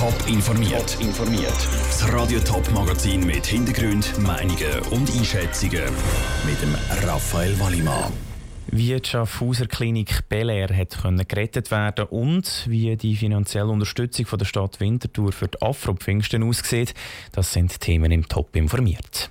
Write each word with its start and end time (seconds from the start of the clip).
Top 0.00 0.14
informiert. 0.28 0.96
informiert. 0.98 1.68
Das 1.90 2.10
Radio 2.10 2.40
Top 2.40 2.66
Magazin 2.72 3.26
mit 3.26 3.44
Hintergrund, 3.44 4.18
Meinungen 4.18 4.80
und 4.92 5.14
Einschätzungen 5.14 5.92
mit 6.46 6.62
dem 6.62 6.74
Raphael 7.06 7.60
Wallimann. 7.60 8.10
Wie 8.68 8.98
die 8.98 9.06
Schaffhauser 9.06 9.66
Klinik 9.66 10.26
Bel 10.30 10.48
Air 10.48 10.74
hat 10.74 10.96
gerettet 11.28 11.70
werden 11.70 12.06
und 12.06 12.64
wie 12.66 12.96
die 12.96 13.14
finanzielle 13.14 13.68
Unterstützung 13.68 14.24
von 14.24 14.38
der 14.38 14.46
Stadt 14.46 14.80
Winterthur 14.80 15.32
für 15.32 15.48
die 15.48 15.60
Afro-Pfingsten 15.60 16.44
aussieht, 16.44 16.94
das 17.32 17.52
sind 17.52 17.78
Themen 17.78 18.10
im 18.10 18.26
Top 18.26 18.56
informiert. 18.56 19.30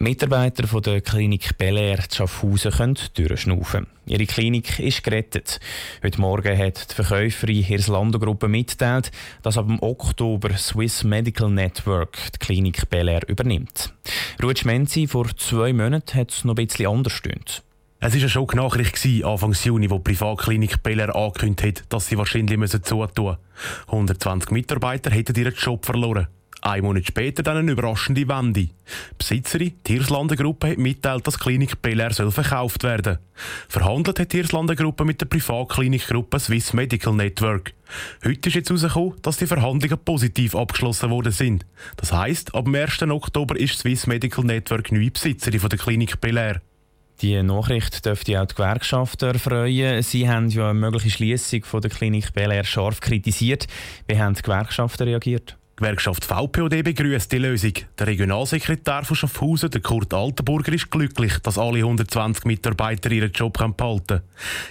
Mitarbeiter 0.00 0.68
von 0.68 0.80
der 0.80 1.00
Klinik 1.00 1.58
Bel 1.58 1.76
Air 1.76 2.04
Schaffhausen 2.08 2.70
können 2.70 2.98
durchschnaufen. 3.14 3.88
Ihre 4.06 4.26
Klinik 4.26 4.78
ist 4.78 5.02
gerettet. 5.02 5.58
Heute 6.04 6.20
Morgen 6.20 6.56
hat 6.56 6.90
die 6.90 6.94
Verkäuferin 6.94 7.64
Hirslando 7.64 8.20
Gruppe 8.20 8.46
mitgeteilt, 8.46 9.10
dass 9.42 9.58
ab 9.58 9.66
dem 9.66 9.82
Oktober 9.82 10.56
Swiss 10.56 11.02
Medical 11.02 11.50
Network 11.50 12.16
die 12.32 12.38
Klinik 12.38 12.88
Bel 12.88 13.08
Air 13.08 13.28
übernimmt. 13.28 13.92
Ruth 14.40 14.60
Schmenzi 14.60 15.08
vor 15.08 15.36
zwei 15.36 15.72
Monaten 15.72 16.16
hat 16.16 16.30
es 16.30 16.44
noch 16.44 16.56
ein 16.56 16.66
bisschen 16.66 16.86
anders 16.86 17.14
gestimmt. 17.14 17.64
Es 17.98 18.12
war 18.12 18.20
eine 18.20 18.28
Schocknachricht 18.28 19.24
Anfang 19.24 19.52
Juni, 19.52 19.90
wo 19.90 19.96
die 19.96 20.14
Privatklinik 20.14 20.80
Beller 20.84 21.16
angekündigt 21.16 21.80
hat, 21.80 21.92
dass 21.92 22.06
sie 22.06 22.16
wahrscheinlich 22.16 22.70
zutun 22.70 23.16
müssen. 23.16 23.36
120 23.88 24.52
Mitarbeiter 24.52 25.10
hätten 25.10 25.34
ihren 25.34 25.54
Job 25.54 25.84
verloren. 25.84 26.28
Ein 26.60 26.82
Monat 26.82 27.06
später 27.06 27.44
dann 27.44 27.58
eine 27.58 27.70
überraschende 27.70 28.26
Wende. 28.26 28.62
Die 28.62 28.70
Besitzerin, 29.16 29.74
die 29.86 29.92
Hirslanden 29.92 30.36
Gruppe, 30.36 30.70
hat 30.70 30.78
mitteilt, 30.78 31.24
dass 31.26 31.34
die 31.34 31.40
Klinik 31.40 31.80
Belair 31.80 32.12
soll 32.12 32.32
verkauft 32.32 32.82
werden. 32.82 33.18
Verhandelt 33.68 34.18
hat 34.18 34.32
die 34.32 34.38
Hirslanden 34.38 34.74
Gruppe 34.74 35.04
mit 35.04 35.20
der 35.20 35.26
Privatklinikgruppe 35.26 36.40
Swiss 36.40 36.72
Medical 36.72 37.14
Network. 37.14 37.74
Heute 38.24 38.48
ist 38.48 38.54
jetzt 38.56 38.70
herausgekommen, 38.70 39.14
dass 39.22 39.36
die 39.36 39.46
Verhandlungen 39.46 39.98
positiv 40.04 40.56
abgeschlossen 40.56 41.10
worden 41.10 41.30
sind. 41.30 41.64
Das 41.96 42.12
heisst, 42.12 42.52
ab 42.56 42.64
dem 42.64 42.74
1. 42.74 43.02
Oktober 43.02 43.56
ist 43.56 43.78
Swiss 43.78 44.08
Medical 44.08 44.44
Network 44.44 44.90
neue 44.90 45.12
Besitzerin 45.12 45.60
von 45.60 45.70
der 45.70 45.78
Klinik 45.78 46.20
Belair. 46.20 46.60
Die 47.20 47.40
Nachricht 47.40 48.04
dürfte 48.04 48.40
auch 48.40 48.46
die 48.46 48.54
Gewerkschaften 48.56 49.28
erfreuen. 49.28 50.02
Sie 50.02 50.28
haben 50.28 50.48
ja 50.48 50.70
eine 50.70 50.78
mögliche 50.78 51.10
Schließung 51.10 51.62
der 51.80 51.90
Klinik 51.90 52.32
Belair 52.32 52.64
scharf 52.64 53.00
kritisiert. 53.00 53.66
Wie 54.08 54.18
haben 54.18 54.34
die 54.34 54.42
Gewerkschaften 54.42 55.04
reagiert? 55.04 55.56
Gewerkschaft 55.78 56.24
VPOD 56.24 56.82
begrüßt 56.82 57.30
die 57.30 57.38
Lösung. 57.38 57.72
Der 57.96 58.08
Regionalsekretär 58.08 59.04
von 59.04 59.16
Schaffhausen, 59.16 59.70
der 59.70 59.80
Kurt 59.80 60.12
Altenburger, 60.12 60.72
ist 60.72 60.90
glücklich, 60.90 61.38
dass 61.38 61.56
alle 61.56 61.78
120 61.78 62.46
Mitarbeiter 62.46 63.12
ihren 63.12 63.30
Job 63.30 63.56
behalten 63.76 64.06
können. 64.06 64.22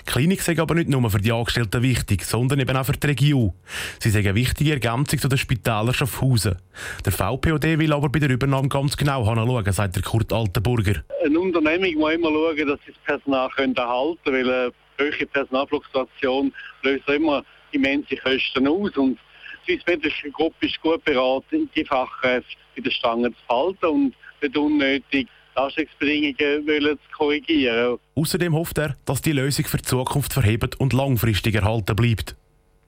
Die 0.00 0.10
Klinik 0.10 0.42
sei 0.42 0.58
aber 0.58 0.74
nicht 0.74 0.88
nur 0.88 1.08
für 1.08 1.18
die 1.18 1.30
Angestellten 1.30 1.80
wichtig, 1.82 2.24
sondern 2.24 2.58
eben 2.58 2.76
auch 2.76 2.84
für 2.84 2.92
die 2.92 3.06
Region. 3.06 3.52
Sie 4.00 4.10
sei 4.10 4.18
eine 4.18 4.34
wichtige 4.34 4.72
Ergänzung 4.72 5.20
zu 5.20 5.28
den 5.28 5.38
Spitälern 5.38 5.94
Schaffhausen. 5.94 6.56
Der 7.04 7.12
VPOD 7.12 7.78
will 7.78 7.92
aber 7.92 8.08
bei 8.08 8.18
der 8.18 8.30
Übernahme 8.30 8.68
ganz 8.68 8.96
genau 8.96 9.28
hinschauen, 9.28 9.72
sagt 9.72 9.94
der 9.94 10.02
Kurt 10.02 10.32
Altenburger. 10.32 11.04
Eine 11.24 11.38
Unternehmung 11.38 12.00
muss 12.00 12.14
immer 12.14 12.30
schauen, 12.30 12.66
dass 12.66 12.80
sie 12.84 12.92
das 12.92 13.00
Personal 13.04 13.48
erhalten 13.56 14.18
können, 14.24 14.46
weil 14.46 14.52
eine 14.52 14.72
höhere 14.98 15.26
Personalfluktuation 15.26 16.52
löst 16.82 17.08
immer 17.08 17.44
immense 17.70 18.16
Kosten 18.16 18.66
aus. 18.66 18.96
Und 18.96 19.18
die 19.66 19.74
Swissmedische 19.74 20.30
Gruppe 20.30 20.66
ist 20.66 20.80
gut 20.80 21.04
beraten, 21.04 21.68
die 21.74 21.84
Fachkräfte 21.84 22.56
bei 22.74 22.82
den 22.82 22.92
Stangen 22.92 23.34
zu 23.34 23.54
halten 23.54 23.86
und 23.86 24.14
nicht 24.42 24.56
unnötig 24.56 25.28
Leistungsbedingungen 25.54 26.98
zu 26.98 27.16
korrigieren. 27.16 27.98
Außerdem 28.14 28.54
hofft 28.54 28.78
er, 28.78 28.96
dass 29.04 29.22
die 29.22 29.32
Lösung 29.32 29.64
für 29.64 29.78
die 29.78 29.84
Zukunft 29.84 30.32
verhebt 30.32 30.78
und 30.78 30.92
langfristig 30.92 31.54
erhalten 31.54 31.96
bleibt. 31.96 32.36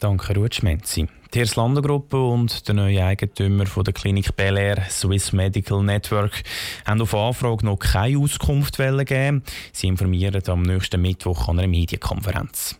Danke, 0.00 0.34
Ruth 0.34 0.56
Schmenzi. 0.56 1.06
Die 1.32 1.38
Hirslanden 1.38 1.82
Gruppe 1.82 2.20
und 2.20 2.66
der 2.66 2.74
neue 2.74 3.04
Eigentümer 3.04 3.66
von 3.66 3.84
der 3.84 3.94
Klinik 3.94 4.34
Bel 4.36 4.58
Air, 4.58 4.82
Swiss 4.90 5.32
Medical 5.32 5.82
Network, 5.82 6.42
haben 6.84 7.00
auf 7.00 7.14
Anfrage 7.14 7.64
noch 7.64 7.78
keine 7.78 8.18
Auskunft 8.18 8.76
gegeben. 8.76 9.42
Sie 9.72 9.86
informieren 9.86 10.42
am 10.48 10.62
nächsten 10.62 11.00
Mittwoch 11.00 11.48
an 11.48 11.58
einer 11.58 11.68
Medienkonferenz. 11.68 12.78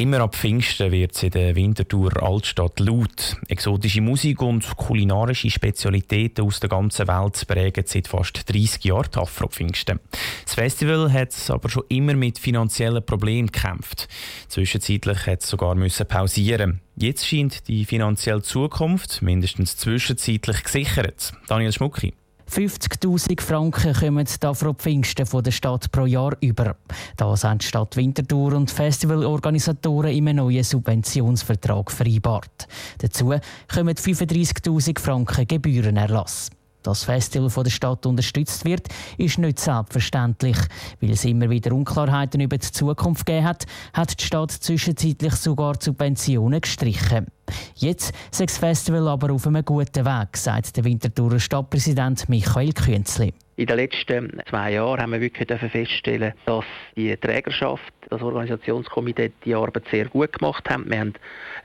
Immer 0.00 0.20
ab 0.20 0.34
Pfingsten 0.34 0.92
wird 0.92 1.14
es 1.14 1.24
in 1.24 1.30
der 1.32 1.54
Winterthur 1.54 2.22
Altstadt 2.22 2.80
laut. 2.80 3.36
Exotische 3.48 4.00
Musik 4.00 4.40
und 4.40 4.64
kulinarische 4.78 5.50
Spezialitäten 5.50 6.46
aus 6.46 6.58
der 6.58 6.70
ganzen 6.70 7.06
Welt 7.06 7.46
prägen 7.46 7.84
seit 7.86 8.08
fast 8.08 8.50
30 8.50 8.82
Jahren 8.82 9.14
Afro 9.16 9.48
Pfingsten. 9.48 10.00
Das 10.46 10.54
Festival 10.54 11.12
hat 11.12 11.34
aber 11.50 11.68
schon 11.68 11.84
immer 11.90 12.14
mit 12.14 12.38
finanziellen 12.38 13.04
Problemen 13.04 13.52
gekämpft. 13.52 14.08
Zwischenzeitlich 14.48 15.26
hat 15.26 15.42
es 15.42 15.50
sogar 15.50 15.74
müssen 15.74 16.06
pausieren. 16.06 16.80
Jetzt 16.96 17.26
scheint 17.26 17.68
die 17.68 17.84
finanzielle 17.84 18.40
Zukunft 18.40 19.20
mindestens 19.20 19.76
zwischenzeitlich 19.76 20.62
gesichert. 20.62 21.34
Daniel 21.46 21.72
Schmucki. 21.72 22.14
50.000 22.50 23.40
Franken 23.40 23.94
kommen 23.94 24.26
da 24.40 24.54
von 24.54 24.74
Pfingsten 24.74 25.24
von 25.24 25.44
der 25.44 25.52
Stadt 25.52 25.92
pro 25.92 26.04
Jahr 26.04 26.36
über. 26.40 26.74
Das 27.16 27.44
haben 27.44 27.58
die 27.58 27.66
Stadt 27.66 27.96
Winterthur 27.96 28.54
und 28.54 28.72
Festivalorganisatoren 28.72 30.10
in 30.10 30.26
einem 30.26 30.44
neuen 30.44 30.64
Subventionsvertrag 30.64 31.92
vereinbart. 31.92 32.66
Dazu 32.98 33.34
kommen 33.72 33.94
35.000 33.94 34.98
Franken 34.98 35.46
Gebührenerlass. 35.46 36.50
Dass 36.82 37.00
das 37.00 37.04
Festival 37.04 37.50
von 37.50 37.64
der 37.64 37.70
Stadt 37.70 38.06
unterstützt 38.06 38.64
wird, 38.64 38.88
ist 39.18 39.38
nicht 39.38 39.58
selbstverständlich. 39.60 40.56
Weil 41.00 41.10
es 41.10 41.24
immer 41.26 41.50
wieder 41.50 41.72
Unklarheiten 41.72 42.40
über 42.40 42.56
die 42.56 42.70
Zukunft 42.70 43.26
gegeben 43.26 43.46
hat, 43.46 43.66
hat 43.92 44.18
die 44.18 44.24
Stadt 44.24 44.50
zwischenzeitlich 44.50 45.34
sogar 45.34 45.74
Subventionen 45.78 46.60
gestrichen. 46.60 47.26
Jetzt 47.74 48.12
ist 48.30 48.40
das 48.40 48.58
Festival 48.58 49.08
aber 49.08 49.32
auf 49.32 49.46
einem 49.46 49.64
guten 49.64 50.04
Weg, 50.04 50.36
sagt 50.36 50.76
der 50.76 50.84
Winterthurer 50.84 51.38
Stadtpräsident 51.38 52.28
Michael 52.28 52.72
Künzli. 52.72 53.32
In 53.60 53.66
den 53.66 53.76
letzten 53.76 54.40
zwei 54.48 54.72
Jahren 54.72 55.02
haben 55.02 55.12
wir 55.12 55.20
wirklich 55.20 55.46
feststellen, 55.70 56.32
dass 56.46 56.64
die 56.96 57.14
Trägerschaft, 57.14 57.92
das 58.08 58.22
Organisationskomitee, 58.22 59.32
die 59.44 59.54
Arbeit 59.54 59.84
sehr 59.90 60.06
gut 60.06 60.32
gemacht 60.32 60.70
haben. 60.70 60.88
Wir 60.88 61.00
haben 61.00 61.12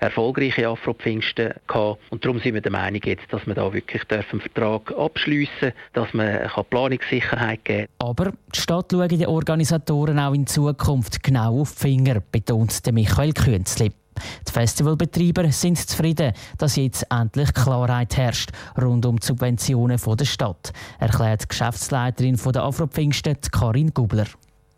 erfolgreiche 0.01 0.67
Afro-Pfingsten 0.67 1.53
gehabt 1.65 2.01
und 2.09 2.25
darum 2.25 2.39
sind 2.41 2.53
wir 2.53 2.59
der 2.59 2.73
Meinung 2.73 2.99
jetzt, 3.05 3.31
dass 3.31 3.47
wir 3.47 3.53
da 3.53 3.71
wirklich 3.71 4.01
einen 4.09 4.41
Vertrag 4.41 4.91
abschliessen 4.97 5.71
dass 5.93 6.13
man 6.13 6.49
Planungssicherheit 6.69 7.63
geben 7.63 7.87
kann. 7.97 8.09
Aber 8.09 8.33
die 8.53 8.59
Stadt 8.59 8.91
schaut 8.91 9.11
den 9.11 9.25
Organisatoren 9.27 10.19
auch 10.19 10.33
in 10.33 10.47
Zukunft 10.47 11.23
genau 11.23 11.61
auf 11.61 11.75
die 11.75 11.79
Finger, 11.79 12.21
betont 12.29 12.77
Michael 12.91 13.31
Künzli. 13.31 13.93
Die 14.47 14.51
Festivalbetreiber 14.51 15.51
sind 15.51 15.77
zufrieden, 15.77 16.33
dass 16.57 16.75
jetzt 16.75 17.05
endlich 17.09 17.53
Klarheit 17.53 18.15
herrscht 18.17 18.51
rund 18.81 19.05
um 19.05 19.19
die 19.19 19.25
Subventionen 19.25 19.97
der 19.97 20.25
Stadt, 20.25 20.71
erklärt 20.99 21.43
die 21.43 21.47
Geschäftsleiterin 21.47 22.39
der 22.53 22.63
Afropfingsten, 22.63 23.37
Karin 23.51 23.93
Gubler. 23.93 24.27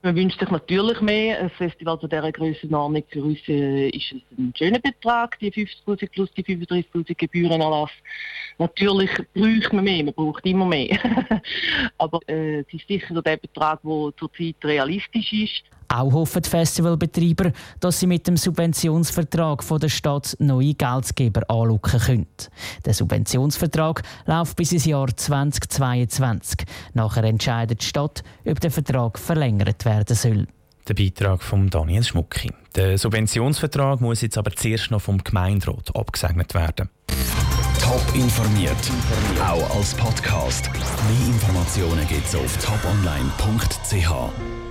Man 0.07 0.15
wünscht 0.15 0.39
sich 0.39 0.49
natürlich 0.49 1.01
mehr. 1.01 1.37
Ein 1.37 1.49
Festival 1.49 1.99
zu 1.99 2.07
dieser 2.07 2.31
Grössenordnung 2.31 3.03
für 3.09 3.25
uns 3.25 3.39
äh, 3.49 3.89
ist 3.89 4.15
ein 4.37 4.53
schöner 4.57 4.79
Betrag, 4.79 5.37
die 5.39 5.51
50.000 5.51 6.09
plus 6.09 6.31
die 6.31 6.45
35.000 6.45 7.13
Gebührenerlass. 7.13 7.89
Natürlich 8.57 9.09
braucht 9.33 9.73
man 9.73 9.83
mehr, 9.83 10.05
man 10.05 10.13
braucht 10.13 10.45
immer 10.45 10.65
mehr. 10.65 10.97
Aber 11.97 12.21
äh, 12.27 12.59
es 12.59 12.73
ist 12.73 12.87
sicher 12.87 13.21
der 13.21 13.35
Betrag, 13.35 13.81
der 13.83 14.13
zurzeit 14.17 14.55
realistisch 14.63 15.33
ist. 15.33 15.63
Auch 15.89 16.11
hoffen 16.11 16.41
die 16.41 16.49
Festivalbetreiber, 16.49 17.53
dass 17.79 18.01
sie 18.01 18.07
mit 18.07 18.27
dem 18.27 18.35
Subventionsvertrag 18.35 19.63
von 19.63 19.79
der 19.79 19.87
Stadt 19.87 20.35
neue 20.39 20.73
Geldgeber 20.73 21.49
anlocken 21.49 21.99
können. 21.99 22.27
Der 22.85 22.93
Subventionsvertrag 22.93 24.03
läuft 24.25 24.57
bis 24.57 24.73
ins 24.73 24.83
Jahr 24.83 25.07
2022. 25.15 26.65
Nachher 26.93 27.23
entscheidet 27.23 27.81
die 27.81 27.85
Stadt, 27.85 28.21
ob 28.45 28.59
der 28.59 28.71
Vertrag 28.71 29.17
verlängert 29.17 29.85
werden 29.97 30.15
soll. 30.15 30.47
Der 30.87 30.93
Beitrag 30.93 31.43
von 31.43 31.69
Daniel 31.69 32.03
Schmucki. 32.03 32.51
Der 32.75 32.97
Subventionsvertrag 32.97 33.99
muss 33.99 34.21
jetzt 34.21 34.37
aber 34.37 34.51
zuerst 34.51 34.91
noch 34.91 35.01
vom 35.01 35.23
Gemeinderat 35.23 35.95
abgesegnet 35.95 36.53
werden. 36.53 36.89
Top 37.81 38.15
informiert, 38.15 38.75
auch 39.41 39.75
als 39.75 39.93
Podcast. 39.93 40.69
Mehr 40.73 41.27
Informationen 41.27 42.07
gibt 42.07 42.25
es 42.25 42.35
auf 42.35 42.57
toponline.ch. 42.57 44.66